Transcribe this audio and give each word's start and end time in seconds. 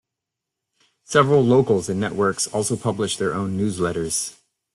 Several 1.03 1.43
locals 1.45 1.87
and 1.87 1.99
networks 1.99 2.47
also 2.47 2.75
publish 2.75 3.17
their 3.17 3.35
own 3.35 3.55
newsletters. 3.55 4.35